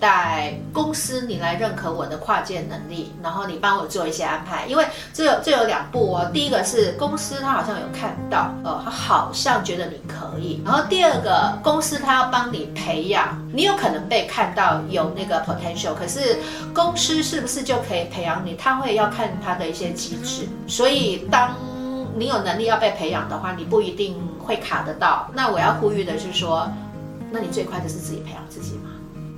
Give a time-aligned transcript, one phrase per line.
[0.00, 4.66] 在公司，你来认可我的跨界能力，然后你帮我做一些安排。
[4.66, 10.62] 因为这有这有两步哦，第一个是公司他好像有看到，呃，他好像觉得你可以。
[10.64, 16.38] 然后第二个，公司他要帮你培养，你有可能被看到有那个 potential，可是
[16.74, 18.54] 公司是不是就可以培养你？
[18.56, 20.48] 他会要看他的一些机制。
[20.66, 21.54] 所以当
[22.16, 25.30] 你有能力要被培养的话，你不一定会卡得到。
[25.34, 26.70] 那我要呼吁的是说，
[27.30, 28.90] 那你最快的是自己培养自己嘛。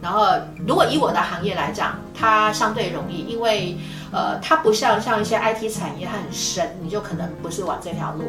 [0.06, 0.24] 然后，
[0.64, 3.76] 如果以我的行业来讲，它相对容易，因为
[4.12, 8.22] 呃，它不像像一些 IT 产业，它很深，你就可能不是往这条路。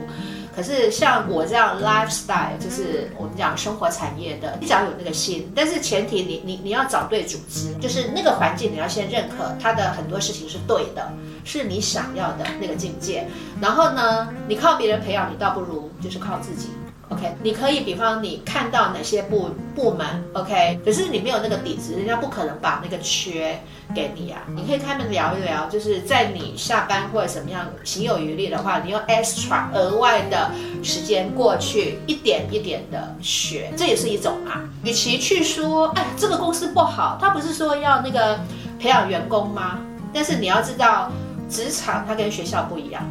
[0.55, 11.13] 可是像我这样 lifestyle，就是我们讲生活产业的，你只要有那个心，但是前提你你你要找对组织，就是那个环境你要先认可它的很多事情是对的，
[11.45, 13.27] 是你想要的那个境界。
[13.61, 16.69] 然后呢，你靠别人培养，你倒不如就是靠自己。
[17.09, 23.57] OK，你可以比方你看到哪些部部门，OK，可是你没有那个底子，人家不可能把那个缺
[23.95, 24.41] 给你啊。
[24.53, 30.51] 你可以跟他们聊一聊，就是在你下班或者什么样行有余力的话，你用 extra 额外的
[30.83, 34.67] 时间过去一点一点的学，这也是一种啊。
[34.83, 38.37] 与其去说，哎，这个公司不好，他不是说要那个
[38.77, 39.79] 培养员工吗？
[40.13, 41.09] 但是你要知道，
[41.49, 43.01] 职场它跟学校不一样，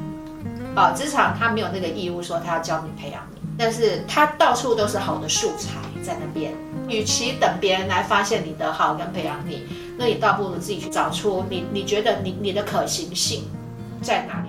[0.74, 3.22] 啊，职场它没有那个义务说他要教你培养。
[3.58, 5.70] 但是它到处都是好的素材
[6.02, 6.52] 在那边，
[6.88, 13.44] 与其等别人来发现你的好跟培养你，那你倒不如自己去找出你你觉得你你的可行性
[14.02, 14.48] 在哪里。